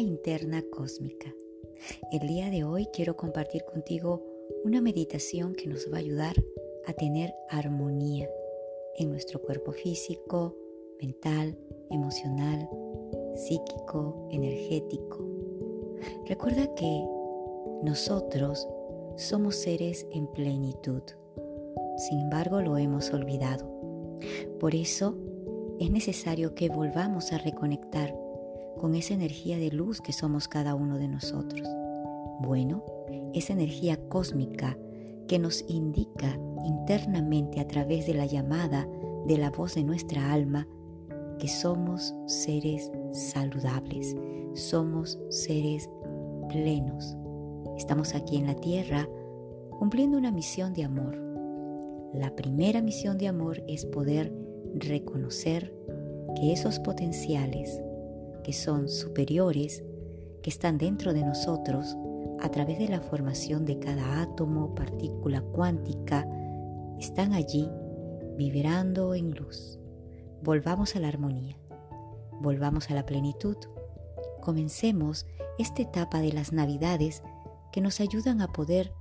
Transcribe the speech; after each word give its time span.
Interna 0.00 0.62
cósmica. 0.70 1.34
El 2.12 2.26
día 2.26 2.50
de 2.50 2.64
hoy 2.64 2.86
quiero 2.92 3.16
compartir 3.16 3.64
contigo 3.64 4.22
una 4.64 4.80
meditación 4.80 5.54
que 5.54 5.66
nos 5.66 5.90
va 5.90 5.96
a 5.96 6.00
ayudar 6.00 6.34
a 6.86 6.92
tener 6.92 7.32
armonía 7.48 8.28
en 8.98 9.10
nuestro 9.10 9.40
cuerpo 9.40 9.72
físico, 9.72 10.56
mental, 11.00 11.58
emocional, 11.90 12.68
psíquico, 13.34 14.28
energético. 14.30 15.24
Recuerda 16.26 16.74
que 16.74 17.04
nosotros 17.82 18.68
somos 19.16 19.56
seres 19.56 20.06
en 20.10 20.26
plenitud. 20.28 21.02
Sin 21.96 22.20
embargo, 22.20 22.60
lo 22.60 22.76
hemos 22.76 23.12
olvidado. 23.12 23.70
Por 24.60 24.74
eso 24.74 25.16
es 25.78 25.90
necesario 25.90 26.54
que 26.54 26.68
volvamos 26.68 27.32
a 27.32 27.38
reconectar 27.38 28.14
con 28.78 28.94
esa 28.94 29.14
energía 29.14 29.58
de 29.58 29.70
luz 29.70 30.00
que 30.00 30.12
somos 30.12 30.48
cada 30.48 30.74
uno 30.74 30.98
de 30.98 31.08
nosotros. 31.08 31.68
Bueno, 32.40 32.84
esa 33.34 33.52
energía 33.52 33.96
cósmica 34.08 34.78
que 35.28 35.38
nos 35.38 35.64
indica 35.68 36.38
internamente 36.64 37.60
a 37.60 37.66
través 37.66 38.06
de 38.06 38.14
la 38.14 38.26
llamada 38.26 38.86
de 39.26 39.38
la 39.38 39.50
voz 39.50 39.74
de 39.74 39.84
nuestra 39.84 40.32
alma 40.32 40.68
que 41.38 41.48
somos 41.48 42.14
seres 42.26 42.90
saludables, 43.12 44.16
somos 44.54 45.18
seres 45.28 45.90
plenos. 46.48 47.16
Estamos 47.76 48.14
aquí 48.14 48.36
en 48.36 48.46
la 48.46 48.54
tierra 48.54 49.08
cumpliendo 49.78 50.16
una 50.16 50.30
misión 50.30 50.72
de 50.72 50.84
amor. 50.84 51.16
La 52.14 52.34
primera 52.34 52.80
misión 52.80 53.18
de 53.18 53.28
amor 53.28 53.62
es 53.68 53.84
poder 53.84 54.32
reconocer 54.74 55.74
que 56.36 56.52
esos 56.52 56.78
potenciales 56.80 57.80
que 58.46 58.52
son 58.52 58.88
superiores, 58.88 59.82
que 60.40 60.50
están 60.50 60.78
dentro 60.78 61.12
de 61.12 61.24
nosotros, 61.24 61.96
a 62.38 62.48
través 62.48 62.78
de 62.78 62.86
la 62.86 63.00
formación 63.00 63.64
de 63.64 63.80
cada 63.80 64.22
átomo, 64.22 64.72
partícula 64.72 65.40
cuántica, 65.40 66.24
están 66.96 67.32
allí 67.32 67.68
vibrando 68.36 69.16
en 69.16 69.32
luz. 69.32 69.80
Volvamos 70.44 70.94
a 70.94 71.00
la 71.00 71.08
armonía, 71.08 71.58
volvamos 72.40 72.88
a 72.88 72.94
la 72.94 73.04
plenitud. 73.04 73.56
Comencemos 74.42 75.26
esta 75.58 75.82
etapa 75.82 76.20
de 76.20 76.32
las 76.32 76.52
navidades 76.52 77.24
que 77.72 77.80
nos 77.80 77.98
ayudan 77.98 78.40
a 78.40 78.52
poder 78.52 78.92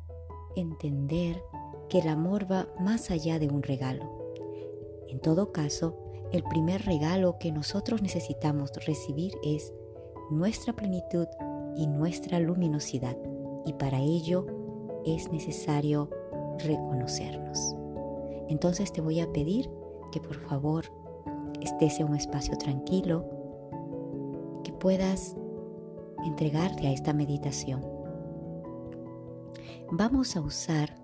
entender 0.56 1.40
que 1.88 2.00
el 2.00 2.08
amor 2.08 2.52
va 2.52 2.68
más 2.80 3.12
allá 3.12 3.38
de 3.38 3.50
un 3.50 3.62
regalo. 3.62 4.34
En 5.08 5.20
todo 5.20 5.52
caso, 5.52 6.05
el 6.32 6.44
primer 6.44 6.86
regalo 6.86 7.38
que 7.40 7.52
nosotros 7.52 8.02
necesitamos 8.02 8.72
recibir 8.86 9.34
es 9.44 9.74
nuestra 10.30 10.74
plenitud 10.74 11.28
y 11.76 11.88
nuestra 11.88 12.40
luminosidad. 12.40 13.18
Y 13.66 13.74
para 13.74 14.00
ello 14.00 14.46
es 15.06 15.32
necesario 15.32 16.10
reconocernos. 16.60 17.76
Entonces 18.50 18.92
te 18.92 19.02
voy 19.02 19.20
a 19.20 19.32
pedir 19.32 19.70
que 20.12 20.20
por 20.20 20.36
favor 20.48 20.86
estés 21.62 22.00
en 22.00 22.08
un 22.08 22.16
espacio 22.16 22.58
tranquilo, 22.58 23.26
que 24.64 24.72
puedas 24.72 25.36
entregarte 26.26 26.88
a 26.88 26.92
esta 26.92 27.14
meditación. 27.14 27.86
Vamos 29.92 30.36
a 30.36 30.42
usar 30.42 30.96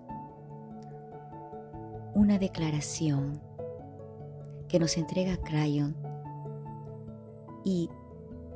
una 2.14 2.38
declaración 2.38 3.40
que 4.72 4.78
nos 4.78 4.96
entrega 4.96 5.36
Crayon 5.36 5.94
y 7.62 7.90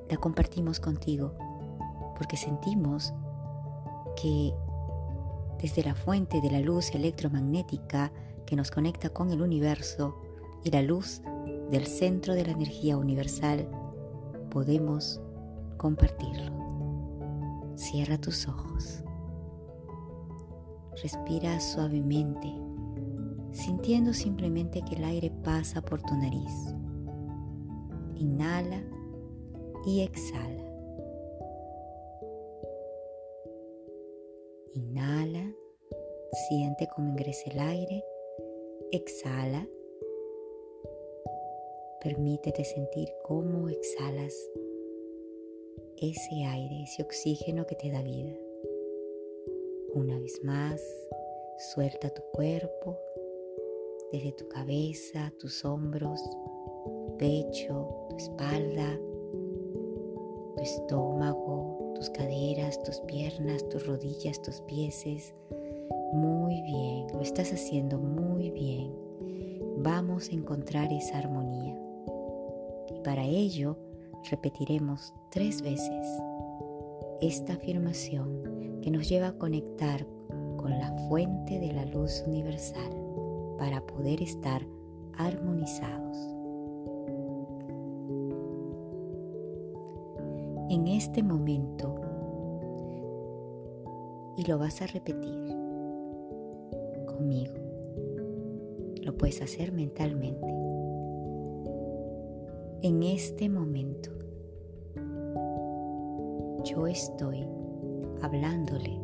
la 0.09 0.17
compartimos 0.17 0.81
contigo 0.81 1.35
porque 2.17 2.39
sentimos 2.39 3.13
que 4.21 4.55
desde 5.61 5.85
la 5.85 5.95
fuente 5.95 6.41
de 6.41 6.51
la 6.51 6.61
luz 6.61 6.95
electromagnética 6.95 8.13
que 8.47 8.57
nos 8.57 8.71
conecta 8.71 9.11
con 9.11 9.31
el 9.31 9.43
universo 9.43 10.17
y 10.65 10.71
la 10.71 10.81
luz 10.81 11.21
del 11.71 11.87
centro 11.87 12.33
de 12.33 12.47
la 12.47 12.53
energía 12.53 12.97
universal, 12.97 13.69
podemos 14.51 15.21
compartirlo. 15.77 16.51
Cierra 17.77 18.19
tus 18.19 18.49
ojos. 18.49 19.03
Respira 21.03 21.61
suavemente 21.61 22.66
sintiendo 23.57 24.13
simplemente 24.13 24.83
que 24.83 24.97
el 24.97 25.05
aire 25.05 25.33
pasa 25.43 25.81
por 25.81 26.03
tu 26.03 26.15
nariz. 26.15 26.75
Inhala 28.15 28.85
y 29.87 30.03
exhala. 30.03 30.63
Inhala, 34.75 35.55
siente 36.49 36.87
cómo 36.95 37.09
ingresa 37.09 37.51
el 37.51 37.59
aire, 37.59 38.05
exhala. 38.93 39.67
Permítete 42.03 42.63
sentir 42.63 43.09
cómo 43.25 43.71
exhalas 43.71 44.35
ese 45.97 46.45
aire, 46.45 46.83
ese 46.83 47.03
oxígeno 47.03 47.67
que 47.67 47.75
te 47.75 47.91
da 47.91 48.03
vida. 48.03 48.37
Una 49.95 50.19
vez 50.19 50.45
más, 50.45 50.83
suelta 51.73 52.11
tu 52.11 52.23
cuerpo 52.33 52.99
desde 54.13 54.33
tu 54.33 54.49
cabeza, 54.49 55.33
tus 55.39 55.65
hombros, 55.65 56.23
tu 56.85 57.17
pecho, 57.19 57.89
tu 58.11 58.17
espalda, 58.17 58.99
tu 60.57 60.63
estómago, 60.63 61.93
tus 61.95 62.11
caderas, 62.11 62.83
tus 62.83 63.01
piernas, 63.01 63.69
tus 63.69 63.87
rodillas, 63.87 64.41
tus 64.43 64.61
pies. 64.63 65.35
Muy 66.13 66.63
bien, 66.63 67.07
lo 67.13 67.21
estás 67.21 67.53
haciendo 67.53 67.99
muy 67.99 68.51
bien. 68.51 68.95
Vamos 69.79 70.29
a 70.29 70.33
encontrar 70.33 70.93
esa 70.93 71.19
armonía. 71.19 71.77
Y 72.89 73.01
para 73.03 73.25
ello 73.25 73.77
repetiremos 74.31 75.13
tres 75.31 75.63
veces 75.63 76.07
esta 77.21 77.55
afirmación 77.55 78.81
que 78.83 78.91
nos 78.91 79.09
lleva 79.09 79.29
a 79.29 79.39
conectar 79.39 80.07
con 80.57 80.71
la 80.71 80.93
fuente 81.09 81.59
de 81.59 81.73
la 81.73 81.85
luz 81.87 82.23
universal 82.27 83.06
para 83.59 83.85
poder 83.87 84.23
estar 84.23 84.63
armonizados. 85.17 86.17
En 90.69 90.89
este 90.89 91.23
momento, 91.23 91.95
y 94.37 94.45
lo 94.45 94.59
vas 94.59 94.83
a 94.83 94.87
repetir 94.87 95.47
conmigo, 97.07 97.55
lo 99.03 99.17
puedes 99.17 99.41
hacer 99.41 99.73
mentalmente. 99.73 100.47
En 102.83 103.03
este 103.03 103.49
momento, 103.49 104.11
yo 106.65 106.87
estoy 106.87 107.47
hablándole 108.23 108.99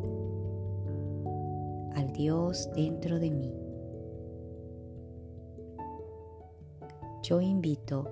al 1.95 2.11
Dios 2.11 2.69
dentro 2.75 3.19
de 3.19 3.31
mí 3.31 3.62
yo 7.23 7.39
invito 7.39 8.09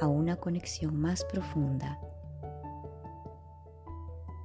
a 0.00 0.08
una 0.08 0.36
conexión 0.36 0.96
más 0.96 1.24
profunda 1.26 2.00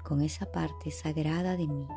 con 0.04 0.22
esa 0.22 0.52
parte 0.52 0.92
sagrada 0.92 1.56
de 1.56 1.66
mí 1.66 1.88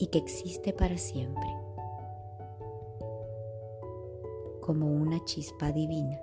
y 0.00 0.08
que 0.08 0.18
existe 0.18 0.72
para 0.72 0.98
siempre 0.98 1.48
como 4.60 4.86
una 4.86 5.24
chispa 5.24 5.70
divina. 5.70 6.18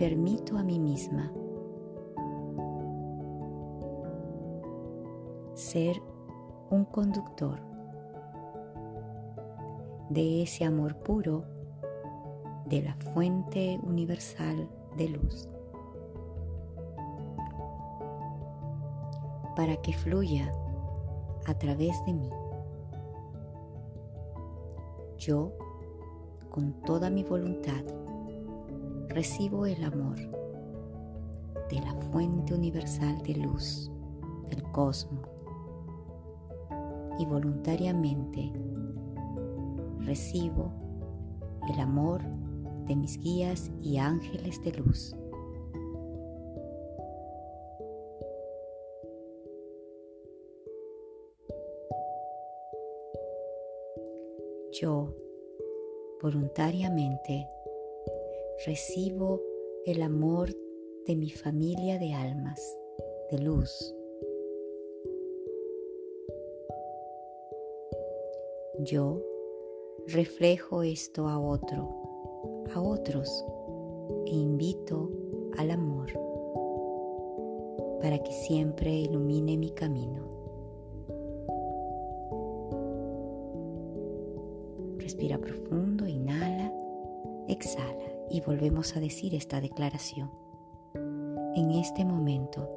Permito 0.00 0.56
a 0.56 0.62
mí 0.62 0.78
misma 0.78 1.30
ser 5.52 6.00
un 6.70 6.86
conductor 6.86 7.60
de 10.08 10.40
ese 10.42 10.64
amor 10.64 10.96
puro 11.00 11.44
de 12.64 12.80
la 12.80 12.94
fuente 13.12 13.78
universal 13.82 14.70
de 14.96 15.08
luz. 15.10 15.50
Para 19.54 19.76
que 19.82 19.92
fluya 19.92 20.50
a 21.44 21.52
través 21.58 22.02
de 22.06 22.14
mí. 22.14 22.30
Yo, 25.18 25.52
con 26.48 26.72
toda 26.84 27.10
mi 27.10 27.22
voluntad, 27.22 27.84
recibo 29.10 29.66
el 29.66 29.82
amor 29.82 30.16
de 31.68 31.80
la 31.80 31.94
fuente 32.12 32.54
universal 32.54 33.20
de 33.22 33.34
luz 33.34 33.90
del 34.48 34.62
cosmos 34.70 35.28
y 37.18 37.26
voluntariamente 37.26 38.52
recibo 39.98 40.72
el 41.72 41.80
amor 41.80 42.22
de 42.86 42.94
mis 42.96 43.18
guías 43.18 43.70
y 43.82 43.98
ángeles 43.98 44.62
de 44.62 44.72
luz. 44.72 45.14
Yo 54.80 55.12
voluntariamente 56.22 57.46
recibo 58.66 59.40
el 59.86 60.02
amor 60.02 60.50
de 61.06 61.16
mi 61.16 61.30
familia 61.30 61.98
de 61.98 62.12
almas, 62.12 62.60
de 63.30 63.38
luz. 63.38 63.94
Yo 68.80 69.22
reflejo 70.08 70.82
esto 70.82 71.26
a 71.26 71.38
otro, 71.38 71.88
a 72.74 72.82
otros, 72.82 73.44
e 74.26 74.30
invito 74.30 75.10
al 75.56 75.70
amor 75.70 76.12
para 78.02 78.18
que 78.18 78.32
siempre 78.32 78.90
ilumine 78.90 79.56
mi 79.56 79.70
camino. 79.70 80.28
Respira 84.98 85.38
profundo, 85.38 86.06
inhala, 86.06 86.72
exhala 87.48 88.09
y 88.30 88.40
volvemos 88.40 88.96
a 88.96 89.00
decir 89.00 89.34
esta 89.34 89.60
declaración. 89.60 90.30
En 90.94 91.72
este 91.72 92.04
momento, 92.04 92.68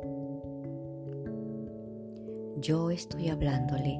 yo 2.58 2.90
estoy 2.90 3.30
hablándole 3.30 4.00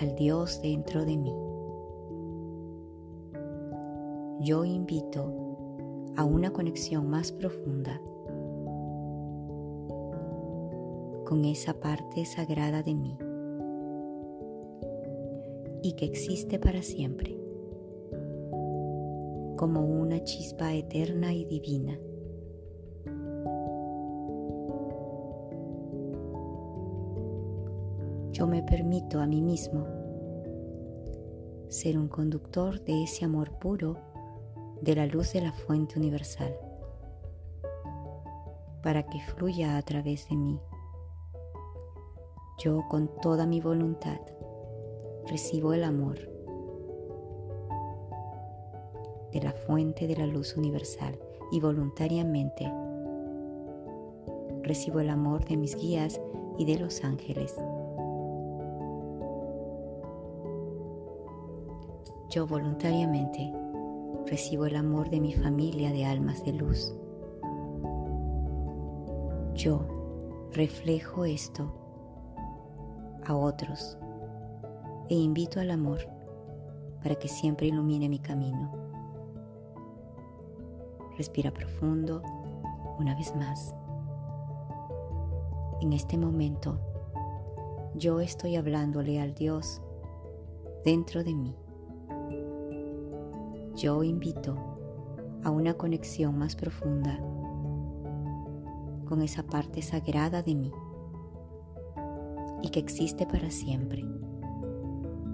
al 0.00 0.14
Dios 0.16 0.60
dentro 0.60 1.04
de 1.04 1.16
mí 1.16 1.32
yo 4.42 4.64
invito 4.64 5.32
a 6.16 6.24
una 6.24 6.52
conexión 6.52 7.08
más 7.08 7.30
profunda 7.30 8.00
con 11.24 11.44
esa 11.44 11.74
parte 11.74 12.24
sagrada 12.24 12.82
de 12.82 12.94
mí 12.94 13.16
y 15.80 15.92
que 15.92 16.04
existe 16.04 16.58
para 16.58 16.82
siempre 16.82 17.38
como 19.62 19.82
una 19.82 20.24
chispa 20.24 20.74
eterna 20.74 21.32
y 21.32 21.44
divina. 21.44 21.96
Yo 28.32 28.48
me 28.48 28.64
permito 28.64 29.20
a 29.20 29.26
mí 29.28 29.40
mismo 29.40 29.86
ser 31.68 31.96
un 31.96 32.08
conductor 32.08 32.82
de 32.82 33.04
ese 33.04 33.24
amor 33.24 33.56
puro 33.60 33.98
de 34.80 34.96
la 34.96 35.06
luz 35.06 35.32
de 35.32 35.42
la 35.42 35.52
fuente 35.52 35.96
universal 35.96 36.56
para 38.82 39.04
que 39.04 39.20
fluya 39.20 39.76
a 39.76 39.82
través 39.82 40.28
de 40.28 40.34
mí. 40.38 40.60
Yo 42.58 42.82
con 42.90 43.12
toda 43.20 43.46
mi 43.46 43.60
voluntad 43.60 44.18
recibo 45.28 45.72
el 45.72 45.84
amor 45.84 46.31
de 49.32 49.40
la 49.40 49.52
fuente 49.52 50.06
de 50.06 50.16
la 50.16 50.26
luz 50.26 50.56
universal 50.56 51.18
y 51.50 51.60
voluntariamente 51.60 52.70
recibo 54.62 55.00
el 55.00 55.10
amor 55.10 55.44
de 55.44 55.56
mis 55.56 55.76
guías 55.76 56.20
y 56.58 56.64
de 56.64 56.78
los 56.78 57.02
ángeles. 57.04 57.56
Yo 62.30 62.46
voluntariamente 62.46 63.52
recibo 64.26 64.66
el 64.66 64.76
amor 64.76 65.10
de 65.10 65.20
mi 65.20 65.34
familia 65.34 65.90
de 65.92 66.06
almas 66.06 66.42
de 66.44 66.52
luz. 66.52 66.94
Yo 69.54 69.86
reflejo 70.52 71.24
esto 71.24 71.70
a 73.26 73.36
otros 73.36 73.98
e 75.08 75.14
invito 75.14 75.60
al 75.60 75.70
amor 75.70 76.00
para 77.02 77.16
que 77.16 77.28
siempre 77.28 77.66
ilumine 77.66 78.08
mi 78.08 78.18
camino. 78.18 78.81
Respira 81.16 81.50
profundo 81.50 82.22
una 82.98 83.14
vez 83.14 83.34
más. 83.36 83.74
En 85.80 85.92
este 85.92 86.16
momento, 86.16 86.78
yo 87.94 88.20
estoy 88.20 88.56
hablándole 88.56 89.20
al 89.20 89.34
Dios 89.34 89.80
dentro 90.84 91.22
de 91.24 91.34
mí 91.34 91.56
yo 93.74 94.02
invito 94.02 94.56
a 95.44 95.50
una 95.50 95.74
conexión 95.74 96.38
más 96.38 96.54
profunda 96.54 97.18
con 99.06 99.22
esa 99.22 99.42
parte 99.44 99.82
sagrada 99.82 100.42
de 100.42 100.54
mí 100.54 100.72
y 102.62 102.68
que 102.68 102.78
existe 102.78 103.26
para 103.26 103.50
siempre 103.50 104.04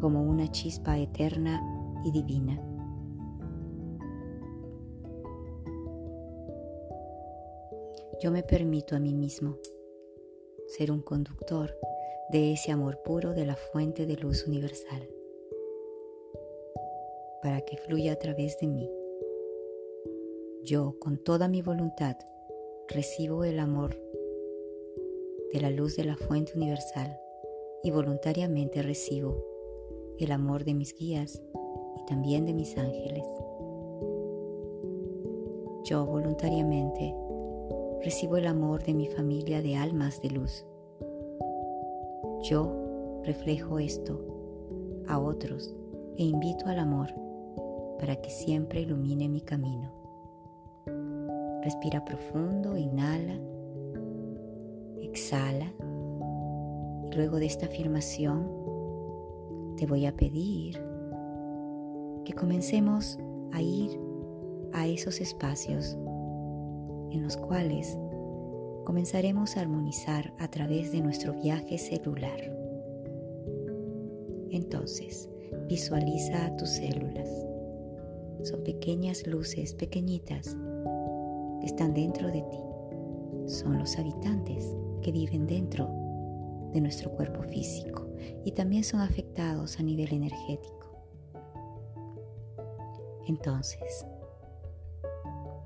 como 0.00 0.22
una 0.22 0.48
chispa 0.50 0.96
eterna 0.96 1.62
y 2.04 2.12
divina. 2.12 2.58
Yo 8.20 8.32
me 8.32 8.42
permito 8.42 8.96
a 8.96 8.98
mí 8.98 9.14
mismo 9.14 9.58
ser 10.66 10.90
un 10.90 11.02
conductor 11.02 11.78
de 12.32 12.52
ese 12.52 12.72
amor 12.72 13.00
puro 13.04 13.32
de 13.32 13.46
la 13.46 13.54
fuente 13.54 14.06
de 14.06 14.16
luz 14.16 14.44
universal 14.44 15.08
para 17.40 17.60
que 17.60 17.76
fluya 17.76 18.14
a 18.14 18.16
través 18.16 18.58
de 18.58 18.66
mí. 18.66 18.90
Yo, 20.64 20.98
con 20.98 21.18
toda 21.18 21.46
mi 21.46 21.62
voluntad, 21.62 22.16
recibo 22.88 23.44
el 23.44 23.60
amor 23.60 23.94
de 25.52 25.60
la 25.60 25.70
luz 25.70 25.94
de 25.94 26.04
la 26.04 26.16
fuente 26.16 26.54
universal 26.56 27.20
y 27.84 27.92
voluntariamente 27.92 28.82
recibo 28.82 29.44
el 30.18 30.32
amor 30.32 30.64
de 30.64 30.74
mis 30.74 30.92
guías 30.92 31.40
y 31.96 32.04
también 32.06 32.46
de 32.46 32.52
mis 32.52 32.76
ángeles. 32.76 33.24
Yo 35.84 36.04
voluntariamente 36.04 37.14
recibo 38.02 38.36
el 38.36 38.46
amor 38.46 38.84
de 38.84 38.94
mi 38.94 39.06
familia 39.06 39.60
de 39.60 39.76
almas 39.76 40.20
de 40.22 40.30
luz. 40.30 40.64
Yo 42.42 43.20
reflejo 43.24 43.78
esto 43.78 44.20
a 45.08 45.18
otros 45.18 45.74
e 46.16 46.24
invito 46.24 46.66
al 46.66 46.78
amor 46.78 47.08
para 47.98 48.16
que 48.16 48.30
siempre 48.30 48.82
ilumine 48.82 49.28
mi 49.28 49.40
camino. 49.40 49.92
Respira 51.62 52.04
profundo, 52.04 52.76
inhala, 52.76 53.38
exhala. 55.02 55.72
Y 57.04 57.16
luego 57.16 57.38
de 57.38 57.46
esta 57.46 57.66
afirmación 57.66 58.48
te 59.76 59.86
voy 59.86 60.06
a 60.06 60.14
pedir 60.14 60.80
que 62.24 62.32
comencemos 62.34 63.18
a 63.52 63.60
ir 63.60 63.98
a 64.72 64.86
esos 64.86 65.20
espacios 65.20 65.96
en 67.10 67.22
los 67.22 67.36
cuales 67.36 67.96
comenzaremos 68.84 69.56
a 69.56 69.60
armonizar 69.60 70.32
a 70.38 70.48
través 70.48 70.92
de 70.92 71.00
nuestro 71.00 71.34
viaje 71.34 71.78
celular. 71.78 72.40
Entonces, 74.50 75.28
visualiza 75.68 76.46
a 76.46 76.56
tus 76.56 76.70
células 76.70 77.28
son 78.44 78.62
pequeñas 78.62 79.26
luces 79.26 79.74
pequeñitas 79.74 80.56
que 81.60 81.66
están 81.66 81.92
dentro 81.92 82.28
de 82.28 82.42
ti. 82.42 82.60
Son 83.46 83.78
los 83.78 83.98
habitantes 83.98 84.76
que 85.02 85.10
viven 85.10 85.46
dentro 85.46 85.90
de 86.72 86.80
nuestro 86.80 87.10
cuerpo 87.10 87.42
físico 87.42 88.06
y 88.44 88.52
también 88.52 88.84
son 88.84 89.00
afectados 89.00 89.80
a 89.80 89.82
nivel 89.82 90.12
energético. 90.12 90.76
Entonces, 93.26 94.06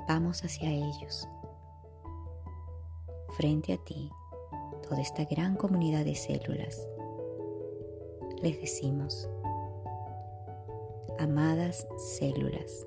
Vamos 0.08 0.44
hacia 0.44 0.68
ellos. 0.68 1.28
Frente 3.32 3.72
a 3.72 3.78
ti, 3.78 4.10
toda 4.86 5.00
esta 5.00 5.24
gran 5.24 5.56
comunidad 5.56 6.04
de 6.04 6.14
células. 6.14 6.86
Les 8.42 8.60
decimos, 8.60 9.26
amadas 11.18 11.86
células, 11.96 12.86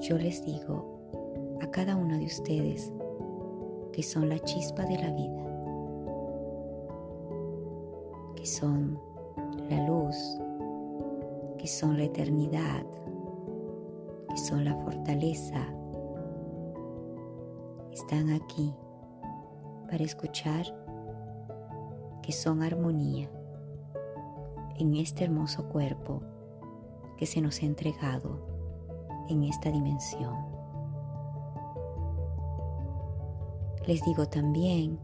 yo 0.00 0.18
les 0.18 0.44
digo 0.44 1.56
a 1.62 1.70
cada 1.70 1.96
uno 1.96 2.18
de 2.18 2.26
ustedes 2.26 2.92
que 3.92 4.02
son 4.02 4.28
la 4.28 4.38
chispa 4.40 4.84
de 4.84 4.98
la 4.98 5.10
vida, 5.10 5.44
que 8.36 8.44
son 8.44 9.00
la 9.70 9.86
luz, 9.86 10.16
que 11.56 11.66
son 11.66 11.96
la 11.96 12.04
eternidad, 12.04 12.84
que 14.28 14.36
son 14.36 14.66
la 14.66 14.74
fortaleza, 14.74 15.66
están 17.94 18.30
aquí 18.30 18.74
para 19.88 20.02
escuchar 20.02 20.66
que 22.22 22.32
son 22.32 22.62
armonía 22.62 23.30
en 24.76 24.96
este 24.96 25.22
hermoso 25.22 25.68
cuerpo 25.68 26.20
que 27.16 27.24
se 27.24 27.40
nos 27.40 27.62
ha 27.62 27.66
entregado 27.66 28.44
en 29.28 29.44
esta 29.44 29.70
dimensión. 29.70 30.34
Les 33.86 34.04
digo 34.04 34.26
también 34.26 34.98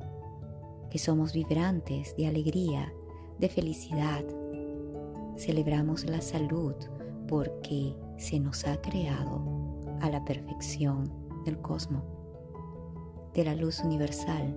que 0.90 0.98
somos 0.98 1.32
vibrantes 1.32 2.16
de 2.16 2.26
alegría, 2.26 2.92
de 3.38 3.48
felicidad. 3.48 4.24
Celebramos 5.36 6.04
la 6.06 6.20
salud 6.20 6.74
porque 7.28 7.94
se 8.16 8.40
nos 8.40 8.66
ha 8.66 8.80
creado 8.80 9.40
a 10.00 10.10
la 10.10 10.24
perfección 10.24 11.04
del 11.44 11.60
cosmos, 11.60 12.02
de 13.34 13.44
la 13.44 13.54
luz 13.54 13.80
universal. 13.80 14.54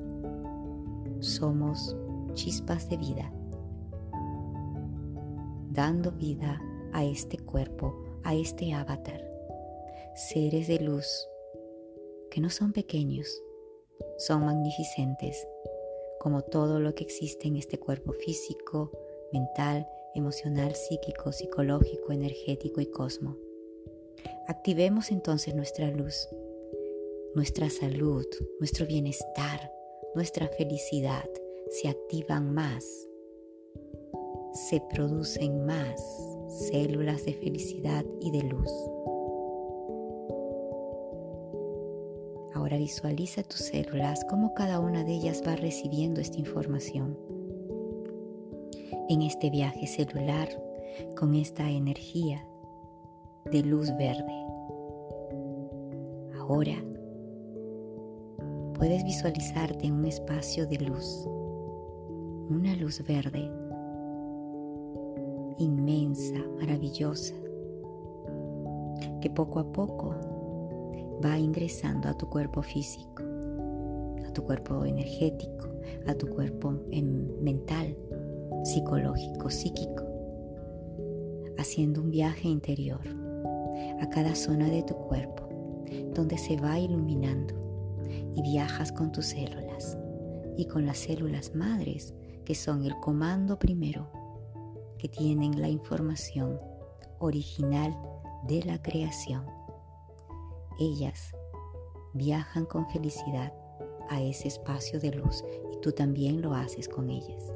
Somos 1.20 1.96
chispas 2.34 2.90
de 2.90 2.98
vida 2.98 3.32
dando 5.74 6.12
vida 6.12 6.62
a 6.94 7.04
este 7.04 7.40
cuerpo, 7.40 7.96
a 8.24 8.36
este 8.36 8.74
avatar. 8.74 9.28
Seres 10.16 10.68
de 10.68 10.80
luz 10.80 11.28
que 12.30 12.42
no 12.42 12.50
son 12.50 12.74
pequeños, 12.74 13.42
son 14.18 14.46
magnificentes, 14.46 15.48
como 16.20 16.44
todo 16.44 16.80
lo 16.80 16.94
que 16.94 17.04
existe 17.04 17.48
en 17.48 17.58
este 17.58 17.80
cuerpo 17.80 18.14
físico, 18.14 18.92
mental, 19.32 19.88
emocional, 20.14 20.76
psíquico, 20.76 21.32
psicológico, 21.32 22.12
energético 22.12 22.80
y 22.80 22.86
cosmo. 22.86 23.36
Activemos 24.48 25.12
entonces 25.12 25.56
nuestra 25.56 25.90
luz, 25.90 26.30
nuestra 27.36 27.70
salud, 27.70 28.26
nuestro 28.60 28.86
bienestar, 28.86 29.72
nuestra 30.16 30.48
felicidad 30.48 31.30
se 31.70 31.90
activan 31.90 32.54
más 32.54 32.86
se 34.54 34.80
producen 34.82 35.66
más 35.66 36.00
células 36.70 37.26
de 37.26 37.34
felicidad 37.34 38.06
y 38.22 38.32
de 38.32 38.44
luz. 38.44 38.72
Ahora 42.54 42.78
visualiza 42.78 43.42
tus 43.42 43.62
células, 43.62 44.24
cómo 44.30 44.54
cada 44.54 44.80
una 44.80 45.04
de 45.04 45.14
ellas 45.14 45.42
va 45.46 45.56
recibiendo 45.56 46.22
esta 46.22 46.38
información. 46.38 47.18
En 49.10 49.24
este 49.24 49.50
viaje 49.50 49.88
celular, 49.88 50.50
con 51.18 51.34
esta 51.34 51.70
energía 51.70 52.46
de 53.52 53.64
luz 53.64 53.90
verde. 53.98 54.46
Ahora 56.38 56.76
puedes 58.74 59.04
visualizarte 59.04 59.88
en 59.88 59.94
un 59.94 60.06
espacio 60.06 60.68
de 60.68 60.80
luz, 60.80 61.28
una 62.50 62.76
luz 62.76 63.02
verde 63.08 63.50
inmensa, 65.58 66.40
maravillosa, 66.60 67.36
que 69.22 69.30
poco 69.30 69.60
a 69.60 69.72
poco 69.72 70.16
va 71.24 71.38
ingresando 71.38 72.10
a 72.10 72.18
tu 72.18 72.28
cuerpo 72.30 72.62
físico, 72.62 73.24
a 74.28 74.34
tu 74.34 74.44
cuerpo 74.44 74.84
energético, 74.86 75.70
a 76.08 76.16
tu 76.16 76.28
cuerpo 76.28 76.72
mental, 77.42 77.96
psicológico, 78.64 79.50
psíquico, 79.50 80.04
haciendo 81.58 82.02
un 82.02 82.10
viaje 82.10 82.48
interior 82.48 83.02
a 84.02 84.10
cada 84.10 84.36
zona 84.36 84.68
de 84.70 84.84
tu 84.84 84.96
cuerpo, 84.96 85.48
donde 86.14 86.38
se 86.38 86.58
va 86.58 86.80
iluminando 86.80 87.63
y 88.36 88.42
viajas 88.42 88.92
con 88.92 89.12
tus 89.12 89.28
células 89.28 89.98
y 90.58 90.66
con 90.66 90.86
las 90.86 91.00
células 91.00 91.56
madres 91.56 92.14
que 92.46 92.56
son 92.56 92.86
el 92.86 93.00
comando 93.00 93.58
primero 93.58 94.10
que 94.98 95.10
tienen 95.10 95.62
la 95.62 95.70
información 95.70 96.60
original 97.20 97.98
de 98.48 98.64
la 98.64 98.82
creación. 98.82 99.46
Ellas 100.80 101.34
viajan 102.14 102.66
con 102.66 102.90
felicidad 102.90 103.54
a 104.10 104.22
ese 104.22 104.48
espacio 104.48 105.00
de 105.00 105.12
luz 105.12 105.44
y 105.72 105.80
tú 105.82 105.92
también 105.92 106.42
lo 106.42 106.54
haces 106.54 106.88
con 106.88 107.10
ellas. 107.10 107.54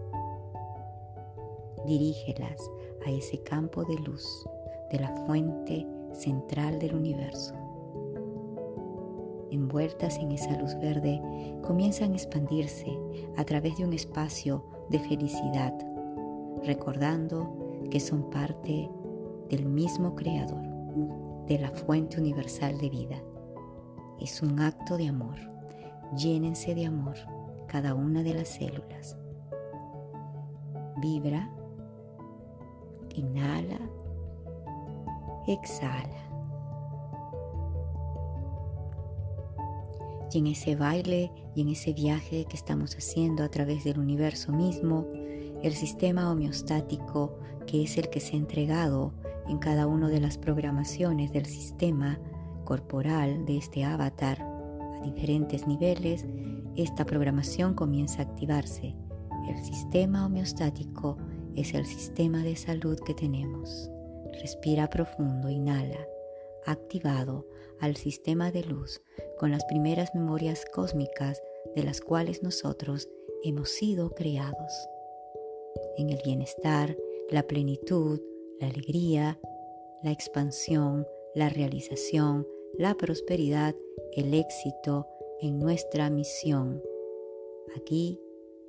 Dirígelas 1.86 2.60
a 3.06 3.12
ese 3.12 3.42
campo 3.44 3.84
de 3.86 3.96
luz 4.00 4.46
de 4.92 5.00
la 5.00 5.14
fuente 5.26 5.86
central 6.14 6.80
del 6.80 6.96
universo. 6.96 7.54
Envueltas 9.58 10.18
en 10.20 10.32
esa 10.32 10.56
luz 10.60 10.76
verde, 10.76 11.20
comienzan 11.64 12.12
a 12.14 12.16
expandirse 12.16 12.96
a 13.38 13.44
través 13.44 13.76
de 13.78 13.86
un 13.86 13.94
espacio 13.94 14.64
de 14.92 15.00
felicidad 15.00 15.74
recordando 16.64 17.82
que 17.90 18.00
son 18.00 18.30
parte 18.30 18.88
del 19.50 19.66
mismo 19.66 20.14
Creador, 20.14 20.62
de 21.48 21.58
la 21.58 21.72
fuente 21.72 22.20
universal 22.20 22.78
de 22.78 22.90
vida. 22.90 23.24
Es 24.20 24.44
un 24.44 24.60
acto 24.60 24.96
de 24.96 25.08
amor. 25.08 25.38
Llénense 26.16 26.76
de 26.76 26.86
amor 26.86 27.16
cada 27.68 27.96
una 27.96 28.22
de 28.22 28.34
las 28.36 28.50
células. 28.50 29.18
Vibra, 30.98 31.50
inhala, 33.16 33.80
exhala. 35.48 36.27
Y 40.32 40.40
en 40.40 40.48
ese 40.48 40.76
baile 40.76 41.32
y 41.56 41.62
en 41.62 41.70
ese 41.70 41.94
viaje 41.94 42.46
que 42.46 42.56
estamos 42.56 42.96
haciendo 42.96 43.44
a 43.44 43.50
través 43.50 43.84
del 43.84 44.00
universo 44.00 44.52
mismo, 44.52 45.08
el 45.64 45.74
sistema 45.74 46.32
homeostático, 46.32 47.40
que 47.66 47.84
es 47.84 47.98
el 47.98 48.10
que 48.10 48.20
se 48.20 48.36
ha 48.36 48.40
entregado 48.40 49.14
en 49.48 49.58
cada 49.58 49.88
una 49.88 50.10
de 50.10 50.20
las 50.20 50.38
programaciones 50.38 51.32
del 51.32 51.46
sistema 51.46 52.20
corporal 52.66 53.46
de 53.46 53.58
este 53.58 53.86
avatar 53.86 54.42
a 54.42 55.02
diferentes 55.04 55.68
niveles, 55.68 56.26
esta 56.76 57.06
programación 57.06 57.74
comienza 57.74 58.22
a 58.22 58.26
activarse. 58.26 58.96
El 59.48 59.64
sistema 59.64 60.26
homeostático 60.26 61.18
es 61.56 61.74
el 61.74 61.86
sistema 61.86 62.44
de 62.44 62.56
salud 62.56 63.00
que 63.00 63.14
tenemos. 63.14 63.90
Respira 64.42 64.90
profundo, 64.90 65.50
inhala, 65.50 66.06
activado 66.66 67.48
al 67.80 67.96
sistema 67.96 68.52
de 68.52 68.64
luz 68.64 69.02
con 69.38 69.52
las 69.52 69.66
primeras 69.66 70.14
memorias 70.16 70.66
cósmicas 70.74 71.42
de 71.76 71.84
las 71.84 72.02
cuales 72.02 72.44
nosotros 72.44 73.10
hemos 73.44 73.70
sido 73.70 74.12
creados 74.12 74.90
en 75.98 76.10
el 76.10 76.20
bienestar, 76.24 76.98
la 77.30 77.44
plenitud, 77.44 78.20
la 78.60 78.68
alegría, 78.68 79.40
la 80.04 80.12
expansión, 80.12 81.08
la 81.36 81.50
realización, 81.50 82.48
la 82.78 82.96
prosperidad, 82.96 83.76
el 84.14 84.34
éxito 84.34 85.08
en 85.42 85.60
nuestra 85.60 86.10
misión. 86.10 86.82
Aquí, 87.76 88.20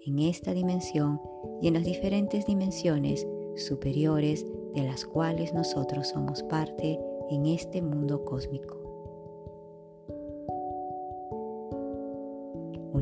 en 0.05 0.19
esta 0.19 0.53
dimensión 0.53 1.21
y 1.61 1.69
en 1.69 1.75
las 1.75 1.85
diferentes 1.85 2.47
dimensiones 2.47 3.27
superiores 3.57 4.47
de 4.75 4.83
las 4.83 5.05
cuales 5.05 5.53
nosotros 5.53 6.09
somos 6.09 6.43
parte 6.45 6.99
en 7.31 7.47
este 7.47 7.83
mundo 7.83 8.25
cósmico. 8.25 8.88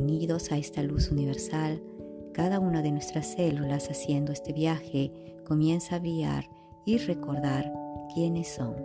Unidos 0.06 0.52
a 0.52 0.56
esta 0.56 0.84
luz 0.84 1.10
universal, 1.10 1.82
cada 2.32 2.60
una 2.60 2.80
de 2.80 2.92
nuestras 2.92 3.26
células 3.32 3.90
haciendo 3.90 4.30
este 4.30 4.52
viaje 4.52 5.12
comienza 5.44 5.96
a 5.96 5.98
brillar 5.98 6.48
y 6.84 6.98
recordar 6.98 7.72
quiénes 8.14 8.46
son. 8.46 8.76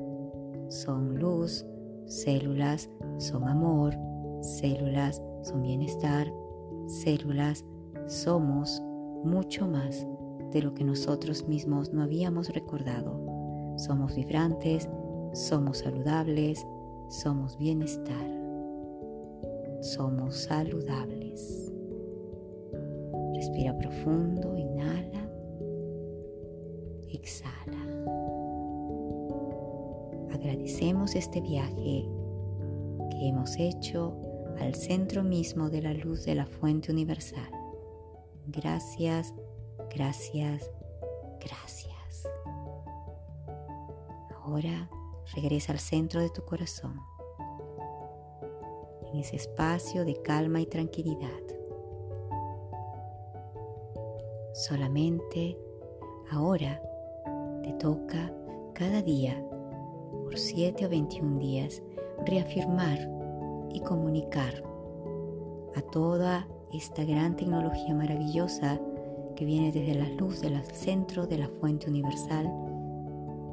Son 0.69 1.19
luz, 1.19 1.63
células 2.07 2.89
son 3.19 3.47
amor, 3.47 3.95
células 4.41 5.21
son 5.43 5.61
bienestar, 5.61 6.33
células 6.87 7.65
somos 8.07 8.81
mucho 9.23 9.67
más 9.67 10.07
de 10.51 10.63
lo 10.63 10.73
que 10.73 10.83
nosotros 10.83 11.47
mismos 11.47 11.93
no 11.93 12.01
habíamos 12.01 12.49
recordado. 12.49 13.75
Somos 13.77 14.15
vibrantes, 14.15 14.89
somos 15.33 15.77
saludables, 15.77 16.65
somos 17.09 17.59
bienestar, 17.59 18.40
somos 19.81 20.35
saludables. 20.35 21.71
Respira 23.33 23.75
profundo, 23.77 24.55
inhala, 24.55 25.27
exhala. 27.09 27.81
Agradecemos 30.31 31.15
este 31.15 31.41
viaje 31.41 32.07
que 33.09 33.27
hemos 33.27 33.57
hecho 33.57 34.15
al 34.59 34.75
centro 34.75 35.23
mismo 35.23 35.69
de 35.69 35.81
la 35.81 35.93
luz 35.93 36.25
de 36.25 36.35
la 36.35 36.45
fuente 36.45 36.91
universal. 36.91 37.51
Gracias, 38.47 39.33
gracias, 39.89 40.69
gracias. 41.39 42.27
Ahora 44.43 44.89
regresa 45.33 45.71
al 45.71 45.79
centro 45.79 46.21
de 46.21 46.29
tu 46.29 46.43
corazón, 46.43 46.99
en 49.11 49.19
ese 49.19 49.35
espacio 49.35 50.05
de 50.05 50.21
calma 50.21 50.61
y 50.61 50.65
tranquilidad. 50.65 51.29
Solamente 54.53 55.57
ahora 56.31 56.81
te 57.63 57.73
toca 57.73 58.33
cada 58.73 59.01
día, 59.01 59.43
por 60.23 60.37
7 60.37 60.85
o 60.85 60.89
21 60.89 61.39
días, 61.39 61.81
reafirmar 62.25 62.99
y 63.73 63.79
comunicar 63.81 64.63
a 65.75 65.81
toda 65.81 66.47
esta 66.73 67.03
gran 67.03 67.35
tecnología 67.35 67.93
maravillosa 67.93 68.79
que 69.35 69.45
viene 69.45 69.71
desde 69.71 69.95
la 69.95 70.09
luz 70.09 70.41
del 70.41 70.61
centro 70.65 71.27
de 71.27 71.37
la 71.37 71.47
fuente 71.47 71.89
universal, 71.89 72.51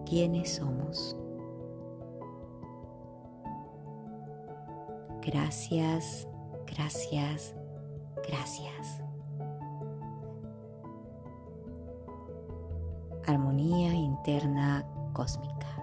quiénes 0.05 0.57
somos. 0.57 1.17
Gracias, 5.31 6.27
gracias, 6.67 7.55
gracias. 8.27 9.03
Armonía 13.27 13.93
interna 13.93 14.87
cósmica. 15.13 15.78